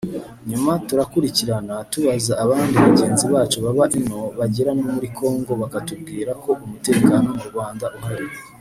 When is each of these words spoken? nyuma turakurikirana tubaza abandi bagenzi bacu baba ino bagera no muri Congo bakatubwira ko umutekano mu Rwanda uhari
nyuma 0.49 0.71
turakurikirana 0.87 1.75
tubaza 1.91 2.33
abandi 2.43 2.75
bagenzi 2.85 3.25
bacu 3.33 3.57
baba 3.65 3.85
ino 3.99 4.19
bagera 4.39 4.71
no 4.77 4.83
muri 4.93 5.07
Congo 5.17 5.51
bakatubwira 5.61 6.31
ko 6.43 6.49
umutekano 6.65 7.27
mu 7.37 7.43
Rwanda 7.51 7.85
uhari 7.97 8.27